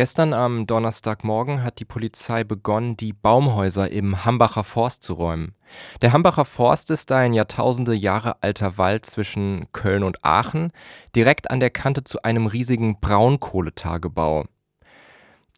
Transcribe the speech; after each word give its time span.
Gestern 0.00 0.32
am 0.32 0.66
Donnerstagmorgen 0.66 1.62
hat 1.62 1.78
die 1.78 1.84
Polizei 1.84 2.42
begonnen, 2.42 2.96
die 2.96 3.12
Baumhäuser 3.12 3.90
im 3.90 4.24
Hambacher 4.24 4.64
Forst 4.64 5.02
zu 5.02 5.12
räumen. 5.12 5.54
Der 6.00 6.14
Hambacher 6.14 6.46
Forst 6.46 6.90
ist 6.90 7.12
ein 7.12 7.34
Jahrtausende 7.34 7.92
Jahre 7.92 8.42
alter 8.42 8.78
Wald 8.78 9.04
zwischen 9.04 9.70
Köln 9.72 10.02
und 10.02 10.24
Aachen, 10.24 10.72
direkt 11.14 11.50
an 11.50 11.60
der 11.60 11.68
Kante 11.68 12.02
zu 12.02 12.22
einem 12.22 12.46
riesigen 12.46 12.98
Braunkohletagebau. 12.98 14.46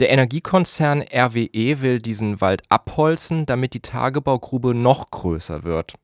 Der 0.01 0.11
Energiekonzern 0.11 1.03
RWE 1.03 1.81
will 1.81 1.99
diesen 1.99 2.41
Wald 2.41 2.65
abholzen, 2.69 3.47
damit 3.47 3.75
die 3.75 3.81
Tagebaugrube 3.81 4.75
noch 4.75 5.09
größer 5.13 5.63
wird. 5.63 5.95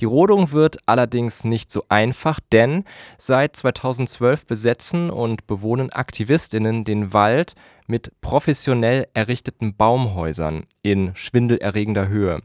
Die 0.00 0.04
Rodung 0.04 0.52
wird 0.52 0.78
allerdings 0.86 1.44
nicht 1.44 1.70
so 1.70 1.82
einfach, 1.88 2.40
denn 2.52 2.84
seit 3.18 3.56
2012 3.56 4.46
besetzen 4.46 5.10
und 5.10 5.46
bewohnen 5.46 5.92
AktivistInnen 5.92 6.84
den 6.84 7.12
Wald 7.12 7.54
mit 7.86 8.12
professionell 8.20 9.06
errichteten 9.14 9.76
Baumhäusern 9.76 10.66
in 10.82 11.14
schwindelerregender 11.14 12.08
Höhe. 12.08 12.40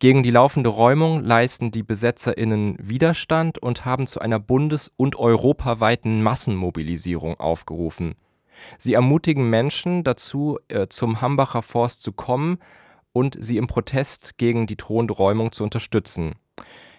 Gegen 0.00 0.22
die 0.22 0.30
laufende 0.30 0.70
Räumung 0.70 1.24
leisten 1.24 1.72
die 1.72 1.82
BesetzerInnen 1.82 2.76
Widerstand 2.80 3.58
und 3.58 3.84
haben 3.84 4.06
zu 4.06 4.20
einer 4.20 4.38
bundes- 4.38 4.92
und 4.96 5.16
europaweiten 5.16 6.22
Massenmobilisierung 6.22 7.40
aufgerufen. 7.40 8.14
Sie 8.78 8.94
ermutigen 8.94 9.50
Menschen 9.50 10.04
dazu, 10.04 10.58
äh, 10.68 10.86
zum 10.88 11.20
Hambacher 11.20 11.62
Forst 11.62 12.02
zu 12.02 12.12
kommen 12.12 12.58
und 13.18 13.36
sie 13.40 13.56
im 13.56 13.66
Protest 13.66 14.38
gegen 14.38 14.68
die 14.68 14.76
drohende 14.76 15.12
Räumung 15.12 15.50
zu 15.50 15.64
unterstützen. 15.64 16.36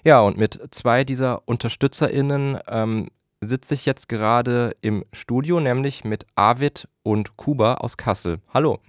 Ja, 0.04 0.20
und 0.20 0.38
mit 0.38 0.60
zwei 0.72 1.06
dieser 1.06 1.48
UnterstützerInnen 1.48 2.60
ähm, 2.68 3.08
sitze 3.40 3.74
ich 3.74 3.86
jetzt 3.86 4.10
gerade 4.10 4.76
im 4.82 5.06
Studio, 5.14 5.62
nämlich 5.62 6.04
mit 6.04 6.26
Arvid 6.36 6.90
und 7.04 7.38
Kuba 7.38 7.76
aus 7.76 7.96
Kassel. 7.96 8.40
Hallo. 8.54 8.80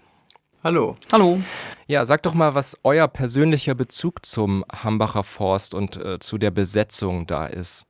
Hallo. 0.65 0.97
Hallo. 1.13 1.41
Ja, 1.87 2.05
sag 2.05 2.25
doch 2.25 2.35
mal, 2.35 2.57
was 2.57 2.77
euer 2.83 3.07
persönlicher 3.07 3.77
Bezug 3.77 4.27
zum 4.27 4.65
Hambacher 4.71 5.23
Forst 5.23 5.73
und 5.73 5.97
äh, 5.99 6.19
zu 6.19 6.37
der 6.37 6.51
Besetzung 6.51 7.29
da 7.29 7.47
ist. 7.47 7.87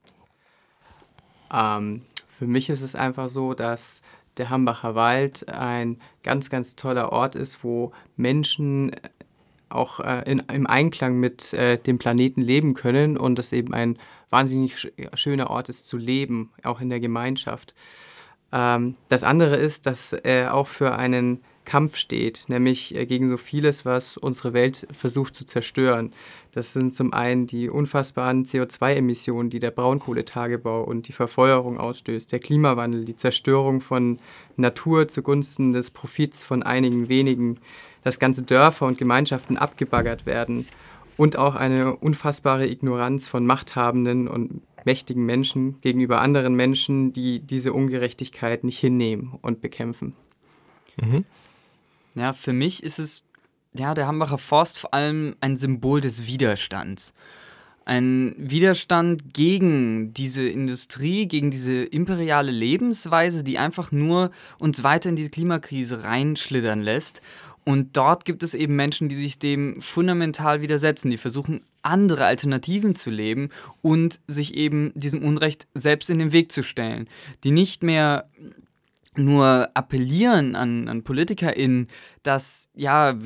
Ähm, 1.51 2.03
für 2.29 2.45
mich 2.45 2.69
ist 2.69 2.81
es 2.81 2.93
einfach 2.93 3.27
so, 3.27 3.55
dass 3.55 4.03
der 4.37 4.49
Hambacher 4.49 4.95
Wald 4.95 5.49
ein 5.49 5.99
ganz, 6.23 6.49
ganz 6.49 6.75
toller 6.75 7.11
Ort 7.11 7.35
ist, 7.35 7.63
wo 7.63 7.91
Menschen 8.15 8.91
auch 9.71 9.99
äh, 9.99 10.23
in, 10.29 10.39
im 10.51 10.67
Einklang 10.67 11.19
mit 11.19 11.53
äh, 11.53 11.77
dem 11.77 11.97
Planeten 11.97 12.41
leben 12.41 12.73
können 12.73 13.17
und 13.17 13.37
das 13.37 13.53
eben 13.53 13.73
ein 13.73 13.97
wahnsinnig 14.29 14.77
sch 14.79 14.87
schöner 15.13 15.49
Ort 15.49 15.69
ist 15.69 15.87
zu 15.87 15.97
leben, 15.97 16.51
auch 16.63 16.81
in 16.81 16.89
der 16.89 16.99
Gemeinschaft. 16.99 17.73
Ähm, 18.51 18.95
das 19.09 19.23
andere 19.23 19.55
ist, 19.55 19.85
dass 19.85 20.13
er 20.13 20.53
auch 20.53 20.67
für 20.67 20.95
einen 20.95 21.41
Kampf 21.63 21.95
steht, 21.95 22.45
nämlich 22.47 22.95
äh, 22.95 23.05
gegen 23.05 23.27
so 23.27 23.37
vieles, 23.37 23.85
was 23.85 24.17
unsere 24.17 24.53
Welt 24.53 24.87
versucht 24.91 25.35
zu 25.35 25.45
zerstören. 25.45 26.11
Das 26.51 26.73
sind 26.73 26.93
zum 26.93 27.13
einen 27.13 27.47
die 27.47 27.69
unfassbaren 27.69 28.45
CO2-Emissionen, 28.45 29.49
die 29.49 29.59
der 29.59 29.71
Braunkohletagebau 29.71 30.83
und 30.83 31.07
die 31.07 31.13
Verfeuerung 31.13 31.77
ausstößt, 31.77 32.31
der 32.31 32.39
Klimawandel, 32.39 33.05
die 33.05 33.15
Zerstörung 33.15 33.81
von 33.81 34.17
Natur 34.57 35.07
zugunsten 35.07 35.71
des 35.71 35.91
Profits 35.91 36.43
von 36.43 36.63
einigen 36.63 37.09
wenigen, 37.09 37.59
dass 38.03 38.19
ganze 38.19 38.43
Dörfer 38.43 38.85
und 38.85 38.97
Gemeinschaften 38.97 39.57
abgebaggert 39.57 40.25
werden 40.25 40.65
und 41.17 41.37
auch 41.37 41.55
eine 41.55 41.95
unfassbare 41.95 42.67
Ignoranz 42.67 43.27
von 43.27 43.45
machthabenden 43.45 44.27
und 44.27 44.61
mächtigen 44.85 45.25
Menschen 45.25 45.79
gegenüber 45.81 46.21
anderen 46.21 46.55
Menschen, 46.55 47.13
die 47.13 47.39
diese 47.39 47.73
Ungerechtigkeit 47.73 48.63
nicht 48.63 48.79
hinnehmen 48.79 49.37
und 49.41 49.61
bekämpfen. 49.61 50.15
Mhm. 50.99 51.25
Ja, 52.15 52.33
für 52.33 52.53
mich 52.53 52.83
ist 52.83 52.99
es, 52.99 53.23
ja, 53.73 53.93
der 53.93 54.07
Hambacher 54.07 54.37
Forst 54.37 54.79
vor 54.79 54.93
allem 54.93 55.35
ein 55.39 55.55
Symbol 55.57 56.01
des 56.01 56.27
Widerstands. 56.27 57.13
Ein 57.83 58.35
Widerstand 58.37 59.33
gegen 59.33 60.13
diese 60.13 60.47
Industrie, 60.47 61.27
gegen 61.27 61.49
diese 61.49 61.83
imperiale 61.83 62.51
Lebensweise, 62.51 63.43
die 63.43 63.57
einfach 63.57 63.91
nur 63.91 64.31
uns 64.59 64.83
weiter 64.83 65.09
in 65.09 65.15
diese 65.15 65.31
Klimakrise 65.31 66.03
reinschlittern 66.03 66.81
lässt 66.81 67.21
und 67.63 67.95
dort 67.95 68.25
gibt 68.25 68.43
es 68.43 68.53
eben 68.53 68.75
Menschen, 68.75 69.07
die 69.07 69.15
sich 69.15 69.37
dem 69.37 69.79
fundamental 69.79 70.61
widersetzen, 70.61 71.11
die 71.11 71.17
versuchen, 71.17 71.63
andere 71.83 72.25
Alternativen 72.25 72.95
zu 72.95 73.09
leben 73.09 73.49
und 73.81 74.19
sich 74.27 74.55
eben 74.55 74.91
diesem 74.95 75.23
Unrecht 75.23 75.67
selbst 75.73 76.09
in 76.09 76.19
den 76.19 76.33
Weg 76.33 76.51
zu 76.51 76.63
stellen, 76.63 77.07
die 77.43 77.51
nicht 77.51 77.83
mehr 77.83 78.29
nur 79.17 79.69
appellieren 79.73 80.55
an, 80.55 80.87
an 80.87 81.03
PolitikerInnen, 81.03 81.87
dass 82.23 82.69
ja 82.73 83.17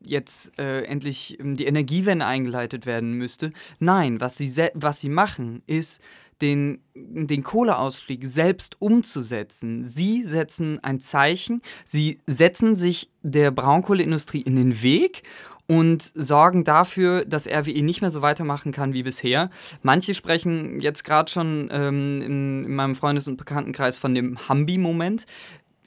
jetzt 0.00 0.58
äh, 0.58 0.82
endlich 0.82 1.38
die 1.40 1.66
Energiewende 1.66 2.24
eingeleitet 2.24 2.86
werden 2.86 3.12
müsste. 3.12 3.52
Nein, 3.80 4.20
was 4.20 4.36
sie, 4.36 4.68
was 4.74 5.00
sie 5.00 5.08
machen, 5.08 5.62
ist 5.66 6.00
den, 6.40 6.82
den 6.94 7.42
Kohleausstieg 7.42 8.26
selbst 8.26 8.80
umzusetzen. 8.80 9.84
Sie 9.84 10.22
setzen 10.22 10.82
ein 10.84 11.00
Zeichen, 11.00 11.62
sie 11.84 12.20
setzen 12.26 12.76
sich 12.76 13.10
der 13.22 13.50
Braunkohleindustrie 13.50 14.42
in 14.42 14.56
den 14.56 14.82
Weg 14.82 15.22
und 15.66 16.02
sorgen 16.14 16.64
dafür, 16.64 17.24
dass 17.24 17.48
RWE 17.48 17.82
nicht 17.82 18.00
mehr 18.00 18.10
so 18.10 18.22
weitermachen 18.22 18.72
kann 18.72 18.92
wie 18.92 19.02
bisher. 19.02 19.50
Manche 19.82 20.14
sprechen 20.14 20.80
jetzt 20.80 21.04
gerade 21.04 21.30
schon 21.30 21.68
ähm, 21.72 22.22
in, 22.22 22.64
in, 22.64 22.74
meinem 22.74 22.94
Freundes- 22.94 23.28
und 23.28 23.36
Bekanntenkreis 23.36 23.98
von 23.98 24.14
dem 24.14 24.48
Hambi-Moment 24.48 25.26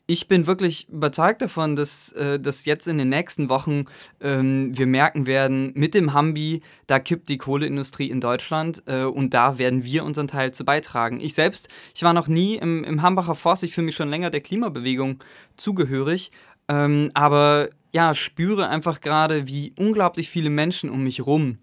ich 0.09 0.27
bin 0.27 0.47
wirklich 0.47 0.89
überzeugt 0.89 1.43
davon, 1.43 1.75
dass, 1.75 2.11
äh, 2.13 2.39
dass 2.39 2.65
jetzt 2.65 2.87
in 2.87 2.97
den 2.97 3.09
nächsten 3.09 3.51
Wochen 3.51 3.85
ähm, 4.19 4.75
wir 4.75 4.87
merken 4.87 5.27
werden, 5.27 5.71
mit 5.75 5.93
dem 5.93 6.13
Hambi, 6.13 6.63
da 6.87 6.97
kippt 6.97 7.29
die 7.29 7.37
Kohleindustrie 7.37 8.09
in 8.09 8.19
Deutschland 8.19 8.81
äh, 8.87 9.03
und 9.03 9.35
da 9.35 9.59
werden 9.59 9.85
wir 9.85 10.03
unseren 10.03 10.27
Teil 10.27 10.51
zu 10.51 10.65
beitragen. 10.65 11.19
Ich 11.19 11.35
selbst, 11.35 11.69
ich 11.93 12.01
war 12.01 12.13
noch 12.13 12.27
nie 12.27 12.55
im, 12.55 12.83
im 12.85 13.03
Hambacher 13.03 13.35
Forst, 13.35 13.61
ich 13.61 13.71
fühle 13.71 13.85
mich 13.85 13.95
schon 13.95 14.09
länger 14.09 14.31
der 14.31 14.41
Klimabewegung 14.41 15.23
zugehörig, 15.57 16.31
ähm, 16.69 17.11
aber 17.13 17.69
ja, 17.91 18.13
spüre 18.13 18.69
einfach 18.69 19.01
gerade, 19.01 19.47
wie 19.47 19.73
unglaublich 19.77 20.29
viele 20.29 20.49
Menschen 20.49 20.89
um 20.89 21.03
mich 21.03 21.25
rum 21.25 21.57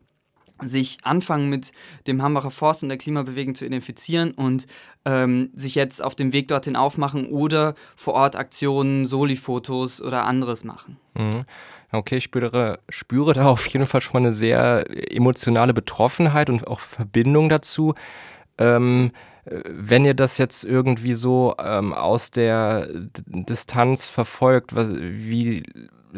sich 0.63 0.99
anfangen 1.03 1.51
mit 1.51 1.73
dem 2.07 2.23
Hambacher 2.23 2.51
Forst 2.51 2.83
und 2.83 2.89
der 2.89 2.99
Klimabewegung 2.99 3.55
zu 3.55 3.67
identifizieren 3.67 4.31
und 4.33 4.67
ähm, 5.05 5.51
sich 5.55 5.75
jetzt 5.75 6.03
auf 6.03 6.15
dem 6.15 6.33
Weg 6.33 6.49
dorthin 6.49 6.77
aufmachen 6.77 7.29
oder 7.29 7.75
vor 7.95 8.15
Ort 8.15 8.37
Aktionen, 8.37 9.07
Soli-Fotos 9.07 10.01
oder 10.01 10.25
anderes 10.25 10.65
machen. 10.65 10.97
Mhm. 11.15 11.45
Okay, 11.93 12.17
ich 12.17 12.25
spüre, 12.25 12.79
spüre 12.89 13.35
da 13.35 13.47
auf 13.47 13.67
jeden 13.67 13.87
Fall 13.87 14.01
schon 14.01 14.15
mal 14.15 14.27
eine 14.27 14.33
sehr 14.33 14.85
emotionale 15.13 15.75
Betroffenheit 15.75 16.49
und 16.49 16.67
auch 16.67 16.81
Verbindung 16.81 17.49
dazu. 17.49 17.95
Ähm, 18.59 19.13
wenn 19.47 20.05
ihr 20.05 20.15
das 20.15 20.39
jetzt 20.39 20.65
irgendwie 20.65 21.15
so 21.15 21.55
ähm, 21.59 21.93
aus 21.93 22.31
der 22.31 22.87
D 22.87 23.23
Distanz 23.27 24.09
verfolgt, 24.09 24.75
was, 24.75 24.91
wie 24.93 25.63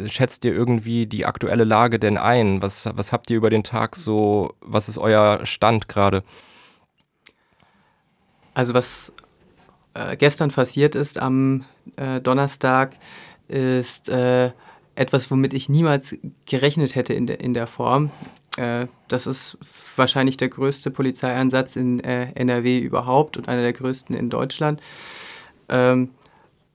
schätzt 0.06 0.44
ihr 0.44 0.52
irgendwie 0.52 1.06
die 1.06 1.26
aktuelle 1.26 1.64
Lage 1.64 1.98
denn 1.98 2.16
ein? 2.16 2.62
Was, 2.62 2.88
was 2.94 3.12
habt 3.12 3.30
ihr 3.30 3.36
über 3.36 3.50
den 3.50 3.64
Tag 3.64 3.96
so, 3.96 4.54
was 4.60 4.88
ist 4.88 4.98
euer 4.98 5.44
Stand 5.44 5.88
gerade? 5.88 6.22
Also 8.54 8.74
was 8.74 9.12
äh, 9.94 10.16
gestern 10.16 10.50
passiert 10.50 10.94
ist 10.94 11.18
am 11.18 11.64
äh, 11.96 12.20
Donnerstag, 12.20 12.96
ist 13.48 14.08
äh, 14.08 14.52
etwas, 14.94 15.30
womit 15.30 15.54
ich 15.54 15.68
niemals 15.68 16.16
gerechnet 16.46 16.94
hätte 16.94 17.12
in, 17.12 17.26
de, 17.26 17.36
in 17.36 17.54
der 17.54 17.66
Form. 17.66 18.10
Äh, 18.58 18.88
das 19.06 19.26
ist 19.26 19.56
wahrscheinlich 19.96 20.36
der 20.36 20.48
größte 20.48 20.90
Polizeieinsatz 20.90 21.76
in 21.76 22.00
äh, 22.00 22.32
NRW 22.34 22.78
überhaupt 22.80 23.36
und 23.36 23.48
einer 23.48 23.62
der 23.62 23.72
größten 23.72 24.16
in 24.16 24.30
Deutschland. 24.30 24.80
Ähm, 25.68 26.10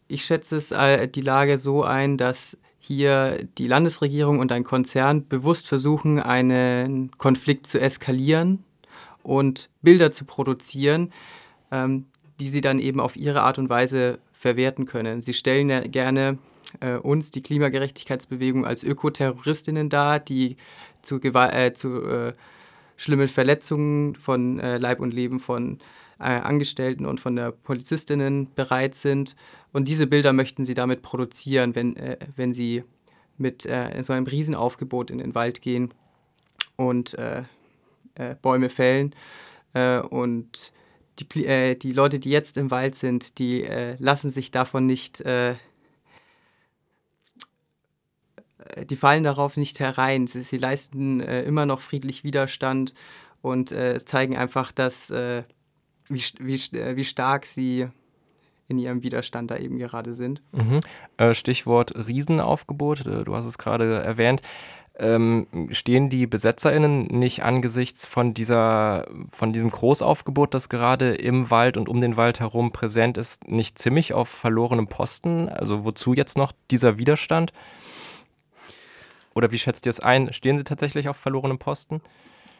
ich 0.07 0.23
schätze 0.23 0.55
es, 0.55 0.71
äh, 0.71 1.07
die 1.07 1.21
Lage 1.21 1.57
so 1.57 1.83
ein, 1.83 2.17
dass 2.17 2.57
hier 2.79 3.45
die 3.57 3.67
Landesregierung 3.67 4.39
und 4.39 4.51
ein 4.51 4.63
Konzern 4.63 5.27
bewusst 5.27 5.67
versuchen, 5.67 6.19
einen 6.19 7.11
Konflikt 7.17 7.67
zu 7.67 7.79
eskalieren 7.79 8.63
und 9.21 9.69
Bilder 9.81 10.11
zu 10.11 10.25
produzieren, 10.25 11.11
ähm, 11.71 12.05
die 12.39 12.47
sie 12.47 12.61
dann 12.61 12.79
eben 12.79 12.99
auf 12.99 13.17
ihre 13.17 13.41
Art 13.41 13.57
und 13.57 13.69
Weise 13.69 14.19
verwerten 14.31 14.85
können. 14.85 15.21
Sie 15.21 15.33
stellen 15.33 15.69
ja 15.69 15.81
gerne 15.81 16.37
äh, 16.79 16.95
uns, 16.95 17.31
die 17.31 17.41
Klimagerechtigkeitsbewegung, 17.41 18.65
als 18.65 18.83
Ökoterroristinnen 18.83 19.89
dar, 19.89 20.19
die 20.19 20.57
zu, 21.01 21.21
äh, 21.21 21.73
zu 21.73 22.01
äh, 22.03 22.33
schlimmen 22.97 23.27
Verletzungen 23.27 24.15
von 24.15 24.59
äh, 24.59 24.77
Leib 24.77 24.99
und 24.99 25.13
Leben 25.13 25.39
von 25.39 25.79
äh, 26.19 26.23
Angestellten 26.23 27.05
und 27.05 27.19
von 27.19 27.35
der 27.35 27.51
Polizistinnen 27.51 28.49
bereit 28.55 28.95
sind. 28.95 29.35
Und 29.71 29.87
diese 29.87 30.07
Bilder 30.07 30.33
möchten 30.33 30.65
sie 30.65 30.73
damit 30.73 31.01
produzieren, 31.01 31.75
wenn, 31.75 31.95
äh, 31.97 32.17
wenn 32.35 32.53
sie 32.53 32.83
mit 33.37 33.65
äh, 33.65 34.01
so 34.03 34.13
einem 34.13 34.25
Riesenaufgebot 34.25 35.09
in 35.09 35.17
den 35.17 35.35
Wald 35.35 35.61
gehen 35.61 35.93
und 36.75 37.17
äh, 37.17 37.43
äh, 38.15 38.35
Bäume 38.41 38.69
fällen. 38.69 39.15
Äh, 39.73 39.99
und 39.99 40.71
die, 41.19 41.75
die 41.77 41.91
Leute, 41.91 42.19
die 42.19 42.31
jetzt 42.31 42.57
im 42.57 42.71
Wald 42.71 42.95
sind, 42.95 43.37
die 43.37 43.67
lassen 43.99 44.31
sich 44.31 44.49
davon 44.49 44.87
nicht 44.87 45.23
die 48.85 48.95
fallen 48.95 49.23
darauf 49.23 49.57
nicht 49.57 49.79
herein. 49.79 50.27
Sie, 50.27 50.41
sie 50.43 50.57
leisten 50.57 51.21
äh, 51.21 51.43
immer 51.43 51.65
noch 51.65 51.81
friedlich 51.81 52.23
Widerstand 52.23 52.93
und 53.41 53.71
äh, 53.71 53.99
zeigen 54.03 54.37
einfach, 54.37 54.71
dass, 54.71 55.09
äh, 55.09 55.43
wie, 56.07 56.23
wie, 56.39 56.77
äh, 56.77 56.95
wie 56.95 57.03
stark 57.03 57.45
sie 57.45 57.87
in 58.67 58.79
ihrem 58.79 59.03
Widerstand 59.03 59.51
da 59.51 59.57
eben 59.57 59.77
gerade 59.77 60.13
sind. 60.13 60.41
Mhm. 60.51 60.79
Äh, 61.17 61.33
Stichwort 61.33 61.93
Riesenaufgebot, 62.07 63.05
äh, 63.05 63.23
du 63.23 63.35
hast 63.35 63.45
es 63.45 63.57
gerade 63.57 64.01
erwähnt. 64.01 64.41
Ähm, 64.95 65.47
stehen 65.71 66.09
die 66.09 66.27
BesetzerInnen 66.27 67.07
nicht 67.07 67.43
angesichts 67.43 68.05
von 68.05 68.35
dieser, 68.35 69.07
von 69.29 69.51
diesem 69.51 69.69
Großaufgebot, 69.69 70.53
das 70.53 70.69
gerade 70.69 71.15
im 71.15 71.49
Wald 71.49 71.77
und 71.77 71.89
um 71.89 71.99
den 71.99 72.15
Wald 72.15 72.39
herum 72.39 72.71
präsent 72.71 73.17
ist, 73.17 73.47
nicht 73.47 73.79
ziemlich 73.79 74.13
auf 74.13 74.29
verlorenem 74.29 74.87
Posten? 74.87 75.49
Also 75.49 75.83
wozu 75.83 76.13
jetzt 76.13 76.37
noch 76.37 76.51
dieser 76.69 76.99
Widerstand? 76.99 77.53
Oder 79.35 79.51
wie 79.51 79.59
schätzt 79.59 79.85
ihr 79.85 79.89
es 79.89 79.99
ein? 79.99 80.31
Stehen 80.33 80.57
sie 80.57 80.63
tatsächlich 80.63 81.09
auf 81.09 81.17
verlorenem 81.17 81.59
Posten? 81.59 82.01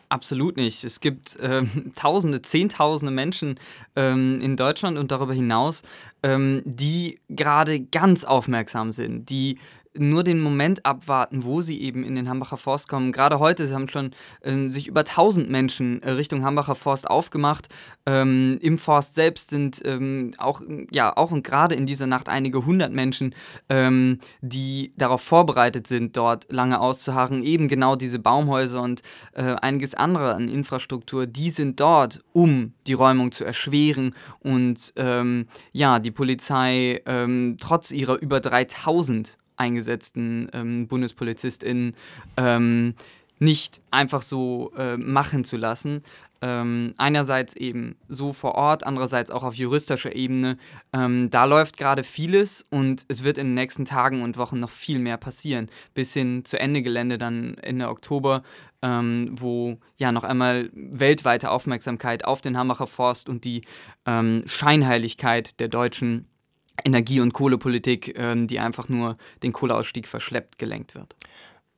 Absolut 0.09 0.57
nicht. 0.57 0.83
Es 0.83 0.99
gibt 0.99 1.37
ähm, 1.41 1.91
Tausende, 1.95 2.41
Zehntausende 2.41 3.11
Menschen 3.11 3.59
ähm, 3.95 4.39
in 4.41 4.55
Deutschland 4.55 4.97
und 4.97 5.11
darüber 5.11 5.33
hinaus, 5.33 5.81
ähm, 6.21 6.61
die 6.65 7.19
gerade 7.29 7.79
ganz 7.79 8.23
aufmerksam 8.23 8.91
sind, 8.91 9.29
die 9.29 9.57
nur 9.97 10.23
den 10.23 10.39
Moment 10.39 10.85
abwarten, 10.85 11.43
wo 11.43 11.61
sie 11.61 11.81
eben 11.81 12.03
in 12.03 12.15
den 12.15 12.29
Hambacher 12.29 12.57
Forst 12.57 12.87
kommen. 12.87 13.11
Gerade 13.11 13.39
heute 13.39 13.67
sie 13.67 13.73
haben 13.73 13.87
schon 13.87 14.11
äh, 14.41 14.69
sich 14.69 14.87
über 14.87 15.01
1000 15.01 15.49
Menschen 15.49 16.01
äh, 16.01 16.11
Richtung 16.11 16.43
Hambacher 16.43 16.75
Forst 16.75 17.09
aufgemacht. 17.09 17.69
Ähm, 18.05 18.57
Im 18.61 18.77
Forst 18.77 19.15
selbst 19.15 19.49
sind 19.49 19.81
ähm, 19.85 20.31
auch, 20.37 20.61
ja, 20.91 21.15
auch 21.15 21.31
und 21.31 21.43
gerade 21.43 21.75
in 21.75 21.85
dieser 21.85 22.07
Nacht 22.07 22.29
einige 22.29 22.65
hundert 22.65 22.91
Menschen, 22.91 23.35
ähm, 23.69 24.19
die 24.41 24.93
darauf 24.97 25.21
vorbereitet 25.21 25.87
sind, 25.87 26.17
dort 26.17 26.51
lange 26.51 26.79
auszuharren. 26.79 27.43
Eben 27.43 27.67
genau 27.67 27.95
diese 27.95 28.19
Baumhäuser 28.19 28.81
und 28.81 29.01
äh, 29.33 29.43
einiges 29.43 29.93
andere 29.93 30.33
an 30.33 30.47
Infrastruktur, 30.47 31.27
die 31.27 31.49
sind 31.49 31.79
dort, 31.79 32.23
um 32.33 32.73
die 32.87 32.93
Räumung 32.93 33.31
zu 33.31 33.45
erschweren 33.45 34.15
und 34.39 34.93
ähm, 34.95 35.47
ja, 35.71 35.99
die 35.99 36.11
Polizei 36.11 37.01
ähm, 37.05 37.57
trotz 37.59 37.91
ihrer 37.91 38.19
über 38.21 38.39
3000 38.39 39.37
eingesetzten 39.57 40.49
ähm, 40.53 40.87
BundespolizistInnen 40.87 41.95
ähm, 42.37 42.95
nicht 43.39 43.81
einfach 43.91 44.21
so 44.21 44.71
äh, 44.77 44.97
machen 44.97 45.43
zu 45.43 45.57
lassen. 45.57 46.01
Ähm, 46.41 46.93
einerseits 46.97 47.55
eben 47.55 47.95
so 48.09 48.33
vor 48.33 48.55
Ort, 48.55 48.85
andererseits 48.85 49.31
auch 49.31 49.43
auf 49.43 49.55
juristischer 49.55 50.13
Ebene. 50.13 50.57
Ähm, 50.91 51.29
da 51.29 51.45
läuft 51.45 51.77
gerade 51.77 52.03
vieles 52.03 52.65
und 52.69 53.05
es 53.07 53.23
wird 53.23 53.37
in 53.37 53.47
den 53.47 53.53
nächsten 53.53 53.85
Tagen 53.85 54.21
und 54.23 54.37
Wochen 54.37 54.59
noch 54.59 54.69
viel 54.69 54.99
mehr 54.99 55.17
passieren, 55.17 55.69
bis 55.93 56.13
hin 56.13 56.43
zu 56.43 56.59
Ende 56.59 56.81
Gelände 56.81 57.17
dann 57.17 57.57
Ende 57.59 57.87
Oktober, 57.87 58.43
ähm, 58.81 59.29
wo 59.31 59.77
ja 59.97 60.11
noch 60.11 60.25
einmal 60.25 60.69
weltweite 60.73 61.49
Aufmerksamkeit 61.49 62.25
auf 62.25 62.41
den 62.41 62.57
Hambacher 62.57 62.87
Forst 62.87 63.29
und 63.29 63.45
die 63.45 63.61
ähm, 64.05 64.41
Scheinheiligkeit 64.45 65.61
der 65.61 65.69
deutschen 65.69 66.27
Energie- 66.83 67.19
und 67.19 67.33
Kohlepolitik, 67.33 68.17
ähm, 68.17 68.47
die 68.47 68.59
einfach 68.59 68.89
nur 68.89 69.17
den 69.43 69.53
Kohleausstieg 69.53 70.07
verschleppt, 70.07 70.57
gelenkt 70.57 70.95
wird. 70.95 71.15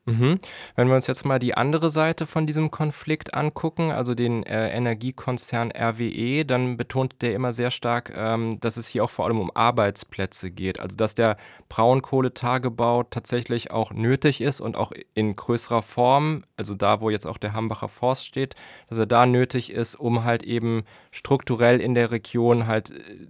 Mhm. 0.08 0.38
Wenn 0.76 0.86
wir 0.86 0.94
uns 0.94 1.08
jetzt 1.08 1.24
mal 1.24 1.40
die 1.40 1.56
andere 1.56 1.90
Seite 1.90 2.26
von 2.26 2.46
diesem 2.46 2.70
Konflikt 2.70 3.34
angucken, 3.34 3.90
also 3.90 4.14
den 4.14 4.44
äh, 4.44 4.68
Energiekonzern 4.68 5.72
RWE, 5.72 6.44
dann 6.44 6.76
betont 6.76 7.22
der 7.22 7.34
immer 7.34 7.52
sehr 7.52 7.72
stark, 7.72 8.12
ähm, 8.16 8.60
dass 8.60 8.76
es 8.76 8.86
hier 8.86 9.02
auch 9.02 9.10
vor 9.10 9.24
allem 9.24 9.40
um 9.40 9.50
Arbeitsplätze 9.52 10.52
geht. 10.52 10.78
Also 10.78 10.96
dass 10.96 11.16
der 11.16 11.36
Braunkohletagebau 11.68 13.02
tatsächlich 13.02 13.72
auch 13.72 13.92
nötig 13.92 14.40
ist 14.40 14.60
und 14.60 14.76
auch 14.76 14.92
in 15.14 15.34
größerer 15.34 15.82
Form, 15.82 16.44
also 16.56 16.74
da, 16.74 17.00
wo 17.00 17.10
jetzt 17.10 17.26
auch 17.26 17.38
der 17.38 17.52
Hambacher 17.52 17.88
Forst 17.88 18.26
steht, 18.26 18.54
dass 18.88 18.98
er 18.98 19.06
da 19.06 19.26
nötig 19.26 19.72
ist, 19.72 19.96
um 19.96 20.22
halt 20.22 20.44
eben 20.44 20.84
strukturell 21.10 21.80
in 21.80 21.94
der 21.94 22.12
Region 22.12 22.68
halt 22.68 22.90
äh, 22.90 23.26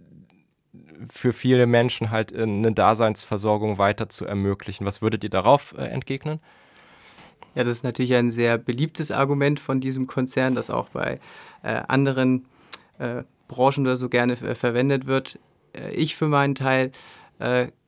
für 1.12 1.32
viele 1.32 1.66
Menschen 1.66 2.10
halt 2.10 2.32
äh, 2.32 2.43
eine 2.43 2.72
Daseinsversorgung 2.72 3.78
weiter 3.78 4.08
zu 4.08 4.25
ermöglichen. 4.25 4.87
Was 4.87 5.02
würdet 5.02 5.25
ihr 5.25 5.31
darauf 5.31 5.75
äh, 5.76 5.82
entgegnen? 5.82 6.40
Ja, 7.54 7.64
das 7.64 7.78
ist 7.78 7.84
natürlich 7.84 8.14
ein 8.14 8.31
sehr 8.31 8.58
beliebtes 8.58 9.10
Argument 9.10 9.58
von 9.58 9.81
diesem 9.81 10.06
Konzern, 10.06 10.54
das 10.54 10.69
auch 10.70 10.90
bei 10.90 11.20
äh, 11.62 11.82
anderen 11.88 12.46
äh, 12.98 13.22
Branchen 13.48 13.87
oder 13.87 13.96
so 13.96 14.08
gerne 14.08 14.34
äh, 14.34 14.54
verwendet 14.54 15.06
wird. 15.06 15.38
Äh, 15.72 15.93
ich 15.93 16.16
für 16.16 16.28
meinen 16.28 16.54
Teil 16.54 16.93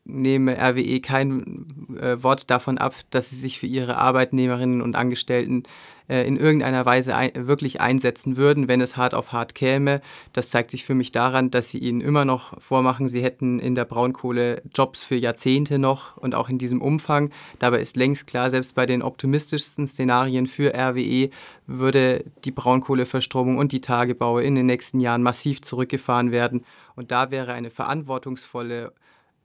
nehme 0.08 0.56
RWE 0.58 1.00
kein 1.00 1.66
Wort 1.88 2.50
davon 2.50 2.78
ab, 2.78 2.94
dass 3.10 3.31
sie 3.31 3.37
sich 3.37 3.58
für 3.58 3.66
ihre 3.66 3.99
Arbeitnehmerinnen 3.99 4.82
und 4.82 4.96
Angestellten 4.96 5.64
äh, 6.08 6.26
in 6.26 6.37
irgendeiner 6.37 6.87
Weise 6.87 7.14
ein, 7.14 7.31
wirklich 7.34 7.81
einsetzen 7.81 8.37
würden, 8.37 8.66
wenn 8.69 8.81
es 8.81 8.96
hart 8.96 9.14
auf 9.14 9.32
hart 9.32 9.55
käme. 9.55 10.00
Das 10.32 10.49
zeigt 10.49 10.70
sich 10.70 10.84
für 10.84 10.94
mich 10.94 11.12
daran, 11.12 11.50
dass 11.50 11.70
sie 11.70 11.78
ihnen 11.78 12.00
immer 12.00 12.25
noch 12.25 12.60
vormachen, 12.60 13.08
sie 13.08 13.22
hätten 13.22 13.58
in 13.60 13.75
der 13.75 13.84
Braunkohle 13.84 14.62
Jobs 14.75 15.05
für 15.05 15.16
Jahrzehnte 15.16 15.78
noch 15.78 16.16
und 16.16 16.34
auch 16.34 16.49
in 16.49 16.58
diesem 16.58 16.81
Umfang. 16.81 17.31
Dabei 17.58 17.81
ist 17.81 17.96
längst 17.96 18.26
klar, 18.26 18.50
selbst 18.50 18.75
bei 18.75 18.87
den 18.87 19.02
optimistischsten 19.02 19.87
Szenarien 19.87 20.46
für 20.46 20.75
RWE 20.75 21.31
würde 21.66 22.25
die 22.44 22.52
Braunkohleverstromung 22.52 23.58
und 23.58 23.72
die 23.72 23.82
Tagebaue 23.82 24.43
in 24.43 24.55
den 24.55 24.66
nächsten 24.66 25.00
Jahren 25.00 25.22
massiv 25.22 25.60
zurückgefahren 25.60 26.32
werden. 26.32 26.64
Und 26.96 27.10
da 27.10 27.31
wäre 27.31 27.52
eine 27.52 27.70
verantwortungsvolle 27.70 28.93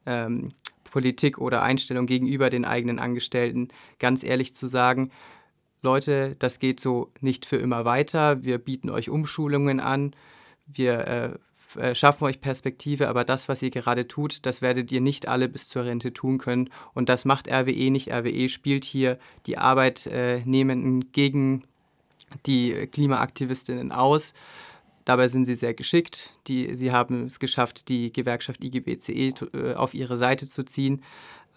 ähm, 0.06 0.54
Politik 0.84 1.40
oder 1.40 1.64
Einstellung 1.64 2.06
gegenüber 2.06 2.50
den 2.50 2.66
eigenen 2.66 3.00
Angestellten, 3.00 3.70
ganz 4.00 4.24
ehrlich 4.24 4.54
zu 4.54 4.68
sagen, 4.68 5.12
Leute, 5.82 6.36
das 6.40 6.60
geht 6.60 6.80
so 6.80 7.12
nicht 7.20 7.46
für 7.46 7.58
immer 7.58 7.84
weiter. 7.84 8.44
Wir 8.44 8.58
bieten 8.58 8.90
euch 8.90 9.10
Umschulungen 9.10 9.80
an. 9.80 10.16
Wir 10.66 11.08
äh, 11.08 11.34
äh, 11.80 11.96
schaffen 11.96 12.24
euch 12.26 12.42
Perspektive, 12.42 13.08
aber 13.10 13.24
das, 13.24 13.50
was 13.50 13.62
ihr 13.62 13.70
gerade 13.70 14.08
tut, 14.08 14.46
das 14.46 14.62
werdet 14.62 14.92
ihr 14.92 15.02
nicht 15.02 15.28
alle 15.28 15.50
bis 15.50 15.68
zur 15.68 15.86
Rente 15.86 16.14
tun 16.14 16.38
können. 16.38 16.70
Und 16.94 17.10
das 17.10 17.26
macht 17.26 17.50
RWE 17.50 17.92
nicht. 17.92 18.12
RWE 18.12 18.50
spielt 18.50 18.86
hier 18.86 19.18
die 19.46 19.58
Arbeitnehmenden 19.58 21.12
gegen 21.12 21.64
die 22.46 22.88
Klimaaktivistinnen 22.88 23.92
aus. 23.92 24.34
Dabei 25.06 25.28
sind 25.28 25.46
sie 25.46 25.56
sehr 25.56 25.74
geschickt. 25.74 26.32
Die, 26.48 26.76
sie 26.76 26.92
haben 26.92 27.26
es 27.26 27.40
geschafft, 27.40 27.90
die 27.90 28.14
Gewerkschaft 28.14 28.64
IGBCE 28.64 29.34
äh, 29.54 29.74
auf 29.74 29.94
ihre 29.94 30.18
Seite 30.18 30.48
zu 30.48 30.64
ziehen. 30.64 31.04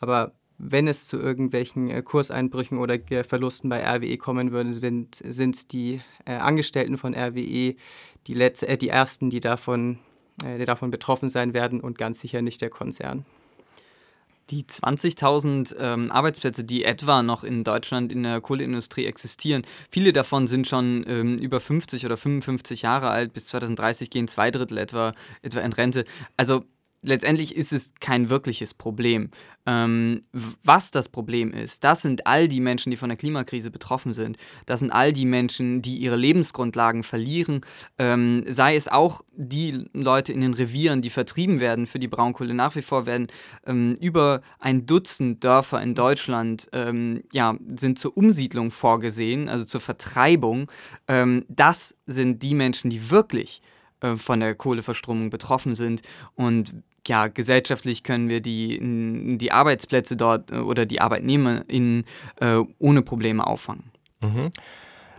Aber 0.01 0.33
wenn 0.59 0.89
es 0.89 1.07
zu 1.07 1.19
irgendwelchen 1.19 1.91
äh, 1.91 2.03
Kurseinbrüchen 2.03 2.79
oder 2.79 2.99
Verlusten 3.25 3.69
bei 3.69 3.85
RWE 3.85 4.17
kommen 4.17 4.53
würde, 4.53 4.73
sind, 4.73 5.17
sind 5.17 5.73
die 5.73 6.01
äh, 6.25 6.33
Angestellten 6.37 6.97
von 6.97 7.15
RWE 7.15 7.77
die, 8.27 8.35
Letz-, 8.35 8.65
äh, 8.65 8.77
die 8.77 8.89
ersten, 8.89 9.31
die 9.31 9.41
davon, 9.41 9.99
äh, 10.45 10.59
die 10.59 10.65
davon 10.65 10.91
betroffen 10.91 11.29
sein 11.29 11.55
werden 11.55 11.81
und 11.81 11.99
ganz 11.99 12.21
sicher 12.21 12.43
nicht 12.43 12.61
der 12.61 12.71
Konzern. 12.71 13.25
Die 14.51 14.63
20.000 14.63 15.75
ähm, 15.79 16.13
Arbeitsplätze, 16.13 16.63
die 16.63 16.85
etwa 16.85 17.23
noch 17.23 17.43
in 17.43 17.65
Deutschland 17.65 18.13
in 18.13 18.23
der 18.23 18.41
Kohleindustrie 18.41 19.05
existieren, 19.05 19.63
viele 19.91 20.13
davon 20.13 20.47
sind 20.47 20.69
schon 20.69 21.05
ähm, 21.09 21.37
über 21.39 21.61
50 21.61 22.07
oder 22.07 22.17
55 22.17 22.83
Jahre 22.83 23.11
alt. 23.11 23.33
Bis 23.33 23.47
2030 23.47 24.09
gehen 24.11 24.29
zwei 24.29 24.51
Drittel 24.51 24.79
etwa, 24.79 25.13
etwa 25.43 25.61
in 25.61 25.73
Rente. 25.73 26.05
Also 26.37 26.65
letztendlich 27.03 27.57
ist 27.57 27.73
es 27.73 27.93
kein 28.01 28.29
wirkliches 28.29 28.75
Problem. 28.75 29.31
Ähm, 29.69 30.23
was 30.33 30.93
das 30.93 31.09
Problem 31.09 31.53
ist, 31.53 31.83
das 31.83 32.03
sind 32.03 32.27
all 32.27 32.47
die 32.47 32.61
Menschen, 32.61 32.91
die 32.91 32.97
von 32.97 33.09
der 33.09 33.19
Klimakrise 33.19 33.71
betroffen 33.71 34.13
sind. 34.13 34.37
Das 34.65 34.81
sind 34.81 34.93
all 34.93 35.13
die 35.13 35.27
Menschen, 35.27 35.83
die 35.83 35.97
ihre 35.97 36.15
Lebensgrundlagen 36.17 37.03
verlieren. 37.03 37.63
Ähm, 37.99 38.45
sei 38.47 38.77
es 38.77 38.87
auch 38.87 39.23
die 39.33 39.89
Leute 39.93 40.33
in 40.33 40.41
den 40.41 40.55
Revieren, 40.55 41.03
die 41.03 41.11
vertrieben 41.11 41.59
werden 41.59 41.87
für 41.87 41.99
die 41.99 42.07
Braunkohle. 42.07 42.55
Nach 42.55 42.77
wie 42.77 42.83
vor 42.83 43.07
werden 43.07 43.27
ähm, 43.67 43.97
über 44.01 44.41
ein 44.61 44.87
Dutzend 44.87 45.43
Dörfer 45.43 45.83
in 45.83 45.97
Deutschland 45.97 46.69
ähm, 46.73 47.25
ja, 47.33 47.57
sind 47.77 47.99
zur 47.99 48.17
Umsiedlung 48.17 48.71
vorgesehen, 48.71 49.49
also 49.49 49.65
zur 49.65 49.81
Vertreibung. 49.81 50.71
Ähm, 51.09 51.45
das 51.49 51.97
sind 52.07 52.43
die 52.45 52.55
Menschen, 52.55 52.89
die 52.89 53.11
wirklich 53.11 53.63
von 54.15 54.41
der 54.41 54.55
Kohleverstromung 54.55 55.31
betroffen 55.31 55.75
sind. 55.75 56.03
Und 56.37 56.75
ja, 57.09 57.29
gesellschaftlich 57.29 58.03
können 58.03 58.29
wir 58.29 58.41
die, 58.41 58.79
die 59.39 59.53
Arbeitsplätze 59.53 60.17
dort 60.17 60.51
äh, 60.51 60.57
oder 60.57 60.87
die 60.87 61.01
ArbeitnehmerInnen 61.01 62.05
äh, 62.41 62.59
ohne 62.79 63.03
Probleme 63.03 63.47
auffangen. 63.47 63.91
Mhm. 64.21 64.51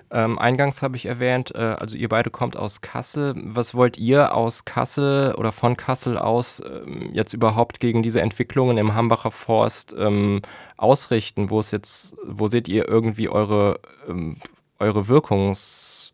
Ähm, 0.09 0.39
eingangs 0.39 0.81
habe 0.81 0.95
ich 0.95 1.05
erwähnt, 1.05 1.53
äh, 1.53 1.57
also 1.57 1.97
ihr 1.97 2.07
beide 2.07 2.29
kommt 2.29 2.57
aus 2.57 2.79
Kassel. 2.79 3.33
Was 3.35 3.75
wollt 3.75 3.97
ihr 3.97 4.33
aus 4.33 4.63
Kassel 4.63 5.35
oder 5.35 5.51
von 5.51 5.75
Kassel 5.75 6.17
aus 6.17 6.61
ähm, 6.65 7.09
jetzt 7.11 7.33
überhaupt 7.33 7.81
gegen 7.81 8.03
diese 8.03 8.21
Entwicklungen 8.21 8.77
im 8.77 8.95
Hambacher 8.95 9.31
Forst 9.31 9.93
ähm, 9.97 10.41
ausrichten? 10.77 11.49
Wo 11.49 11.59
ist 11.59 11.71
jetzt, 11.71 12.15
wo 12.25 12.47
seht 12.47 12.69
ihr 12.69 12.87
irgendwie 12.87 13.27
eure, 13.27 13.81
ähm, 14.07 14.37
eure 14.79 15.01
Wirkungs- 15.09 16.13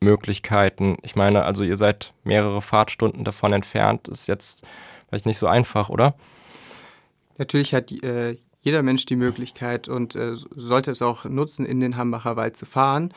Möglichkeiten. 0.00 0.96
Ich 1.02 1.16
meine, 1.16 1.44
also 1.44 1.64
ihr 1.64 1.76
seid 1.76 2.12
mehrere 2.24 2.62
Fahrtstunden 2.62 3.24
davon 3.24 3.52
entfernt, 3.52 4.08
ist 4.08 4.28
jetzt 4.28 4.64
vielleicht 5.08 5.26
nicht 5.26 5.38
so 5.38 5.46
einfach, 5.46 5.88
oder? 5.88 6.14
Natürlich 7.36 7.74
hat 7.74 7.90
äh, 7.90 8.36
jeder 8.60 8.82
Mensch 8.82 9.06
die 9.06 9.16
Möglichkeit 9.16 9.88
und 9.88 10.14
äh, 10.14 10.34
sollte 10.34 10.90
es 10.90 11.02
auch 11.02 11.24
nutzen, 11.24 11.64
in 11.64 11.80
den 11.80 11.96
Hambacher 11.96 12.36
Wald 12.36 12.56
zu 12.56 12.66
fahren. 12.66 13.12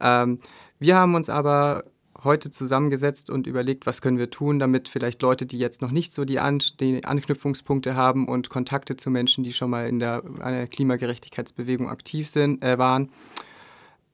Ähm, 0.00 0.38
wir 0.78 0.96
haben 0.96 1.14
uns 1.14 1.28
aber 1.28 1.84
heute 2.24 2.50
zusammengesetzt 2.50 3.30
und 3.30 3.46
überlegt, 3.46 3.86
was 3.86 4.00
können 4.00 4.18
wir 4.18 4.30
tun, 4.30 4.58
damit 4.58 4.88
vielleicht 4.88 5.22
Leute, 5.22 5.46
die 5.46 5.58
jetzt 5.58 5.82
noch 5.82 5.90
nicht 5.90 6.12
so 6.12 6.24
die, 6.24 6.38
An 6.38 6.60
die 6.78 7.04
Anknüpfungspunkte 7.04 7.96
haben 7.96 8.28
und 8.28 8.48
Kontakte 8.48 8.96
zu 8.96 9.10
Menschen, 9.10 9.44
die 9.44 9.52
schon 9.52 9.70
mal 9.70 9.88
in 9.88 9.98
der, 9.98 10.22
der 10.22 10.66
Klimagerechtigkeitsbewegung 10.68 11.88
aktiv 11.88 12.28
sind, 12.28 12.62
äh, 12.62 12.78
waren, 12.78 13.10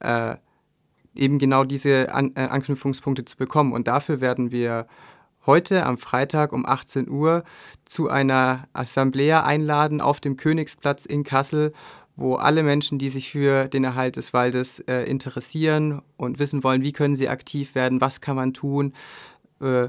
äh, 0.00 0.36
eben 1.14 1.38
genau 1.38 1.64
diese 1.64 2.14
An 2.14 2.32
äh, 2.34 2.40
Anknüpfungspunkte 2.42 3.24
zu 3.24 3.36
bekommen. 3.36 3.72
Und 3.72 3.88
dafür 3.88 4.20
werden 4.20 4.50
wir 4.50 4.86
heute 5.46 5.86
am 5.86 5.98
Freitag 5.98 6.52
um 6.52 6.66
18 6.66 7.08
Uhr 7.08 7.44
zu 7.84 8.08
einer 8.08 8.68
Assemblea 8.72 9.44
einladen 9.44 10.00
auf 10.00 10.20
dem 10.20 10.36
Königsplatz 10.36 11.06
in 11.06 11.24
Kassel, 11.24 11.72
wo 12.16 12.34
alle 12.34 12.62
Menschen, 12.62 12.98
die 12.98 13.08
sich 13.08 13.30
für 13.30 13.68
den 13.68 13.84
Erhalt 13.84 14.16
des 14.16 14.32
Waldes 14.32 14.80
äh, 14.80 15.04
interessieren 15.04 16.02
und 16.16 16.38
wissen 16.38 16.64
wollen, 16.64 16.82
wie 16.82 16.92
können 16.92 17.16
sie 17.16 17.28
aktiv 17.28 17.74
werden, 17.74 18.00
was 18.00 18.20
kann 18.20 18.36
man 18.36 18.52
tun, 18.52 18.92
äh, 19.60 19.88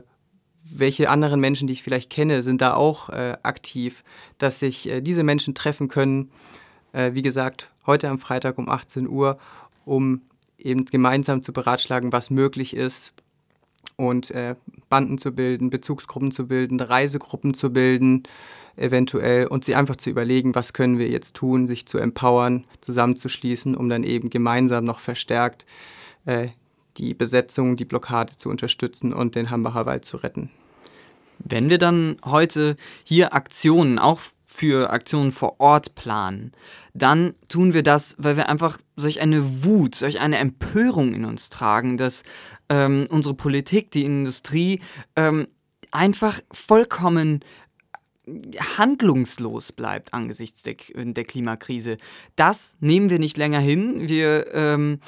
welche 0.72 1.10
anderen 1.10 1.40
Menschen, 1.40 1.68
die 1.68 1.74
ich 1.74 1.84
vielleicht 1.84 2.10
kenne, 2.10 2.42
sind 2.42 2.62
da 2.62 2.76
auch 2.76 3.10
äh, 3.10 3.38
aktiv, 3.44 4.04
dass 4.38 4.60
sich 4.60 4.88
äh, 4.88 5.02
diese 5.02 5.24
Menschen 5.24 5.56
treffen 5.56 5.88
können, 5.88 6.32
äh, 6.92 7.14
wie 7.14 7.22
gesagt, 7.22 7.72
heute 7.86 8.10
am 8.10 8.20
Freitag 8.20 8.58
um 8.58 8.70
18 8.70 9.08
Uhr, 9.08 9.40
um 9.86 10.22
eben 10.60 10.86
gemeinsam 10.86 11.42
zu 11.42 11.54
beratschlagen, 11.54 12.12
was 12.12 12.30
möglich 12.30 12.76
ist 12.76 13.14
und 13.96 14.32
äh, 14.32 14.56
Banden 14.90 15.18
zu 15.18 15.32
bilden, 15.32 15.70
Bezugsgruppen 15.70 16.32
zu 16.32 16.48
bilden, 16.48 16.80
Reisegruppen 16.80 17.54
zu 17.54 17.72
bilden, 17.72 18.24
eventuell 18.76 19.48
und 19.48 19.66
sie 19.66 19.76
einfach 19.76 19.98
zu 19.98 20.10
überlegen, 20.10 20.56
was 20.56 20.74
können 20.74 20.98
wir 20.98 21.10
jetzt 21.10 21.36
tun, 21.36 21.68
sich 21.68 21.86
zu 21.86 21.98
empowern, 21.98 22.66
zusammenzuschließen, 22.82 23.76
um 23.76 23.90
dann 23.90 24.04
eben 24.04 24.30
gemeinsam 24.30 24.84
noch 24.86 25.00
verstärkt 25.00 25.66
äh, 26.26 26.50
die 26.98 27.14
Besetzung, 27.14 27.76
die 27.76 27.86
Blockade 27.86 28.36
zu 28.36 28.50
unterstützen 28.50 29.14
und 29.14 29.36
den 29.36 29.50
Hambacher 29.50 29.86
Wald 29.86 30.06
zu 30.06 30.18
retten. 30.18 30.50
Wenn 31.40 31.70
wir 31.70 31.78
dann 31.78 32.18
heute 32.26 32.76
hier 33.04 33.34
Aktionen 33.34 34.00
auch 34.00 34.20
für 34.60 34.90
Aktionen 34.90 35.32
vor 35.32 35.62
Ort 35.62 35.96
planen, 35.96 36.52
dann 36.94 37.34
tun 37.48 37.74
wir 37.74 37.82
das, 37.82 38.18
weil 38.20 38.36
wir 38.36 38.50
einfach 38.50 38.78
solch 38.98 39.22
eine 39.22 39.64
Wut, 39.64 39.96
solch 39.96 40.20
eine 40.20 40.38
Empörung 40.38 41.14
in 41.14 41.24
uns 41.24 41.48
tragen, 41.48 41.96
dass 41.96 42.24
ähm, 42.68 43.06
unsere 43.10 43.36
Politik, 43.36 43.90
die 43.92 44.04
Industrie 44.04 44.82
ähm, 45.16 45.48
einfach 45.92 46.42
vollkommen 46.52 47.40
handlungslos 48.78 49.72
bleibt 49.72 50.14
angesichts 50.14 50.62
der, 50.64 50.76
der, 50.94 51.24
Klimakrise. 51.24 51.98
Das 52.36 52.76
nehmen 52.82 53.10
wir 53.10 53.18
nicht 53.18 53.38
länger 53.38 53.60
hin. 53.60 54.10
Wir 54.10 54.54
ähm, 54.54 55.00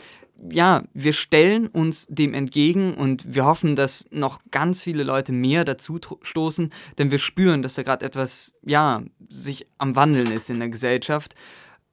ja, 0.50 0.84
wir 0.94 1.14
stellen 1.14 1.68
uns 1.68 2.08
dem 2.10 2.34
entgegen 2.34 2.94
und 2.96 3.36
wir 3.36 3.46
hoffen, 3.46 3.76
dass 3.76 4.08
noch 4.12 4.40
ganz 4.50 4.82
viele 4.82 5.04
Leute 5.04 5.32
mehr 5.32 5.66
dazu 5.66 6.00
stoßen, 6.22 6.72
denn 6.98 7.12
wir 7.12 7.20
spüren, 7.20 7.62
dass 7.62 7.76
da 7.76 7.84
gerade 7.84 8.06
etwas, 8.06 8.54
ja, 8.64 9.02
sich 9.30 9.68
am 9.78 9.96
Wandeln 9.96 10.32
ist 10.32 10.50
in 10.50 10.60
der 10.60 10.70
Gesellschaft. 10.70 11.36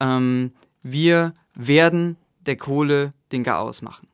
Ähm, 0.01 0.53
wir 0.83 1.35
werden 1.55 2.17
der 2.41 2.57
Kohle 2.57 3.11
den 3.33 3.45
Garaus 3.45 3.83
machen. 3.83 4.09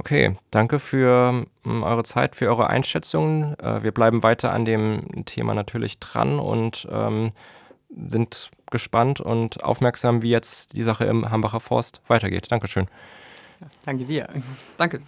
Okay, 0.00 0.36
danke 0.52 0.78
für 0.78 1.44
um, 1.64 1.82
eure 1.82 2.04
Zeit, 2.04 2.36
für 2.36 2.46
eure 2.46 2.68
Einschätzungen. 2.68 3.58
Äh, 3.58 3.82
wir 3.82 3.90
bleiben 3.90 4.22
weiter 4.22 4.52
an 4.52 4.64
dem 4.64 5.24
Thema 5.24 5.54
natürlich 5.54 5.98
dran 5.98 6.38
und 6.38 6.86
ähm, 6.90 7.32
sind 7.90 8.52
gespannt 8.70 9.20
und 9.20 9.62
aufmerksam, 9.64 10.22
wie 10.22 10.30
jetzt 10.30 10.76
die 10.76 10.82
Sache 10.82 11.04
im 11.04 11.30
Hambacher 11.30 11.60
Forst 11.60 12.00
weitergeht. 12.08 12.50
Dankeschön. 12.50 12.88
danke 13.84 14.04
dir. 14.04 14.28
Danke. 14.76 15.02